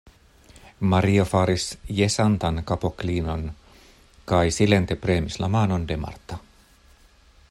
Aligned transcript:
Mario 0.91 1.25
faris 1.33 1.65
jesantan 1.99 2.57
kapoklinon 2.71 3.43
kaj 4.33 4.43
silente 4.59 4.99
premis 5.07 5.39
la 5.45 5.51
manon 5.57 5.87
de 5.93 5.99
Marta. 6.07 6.41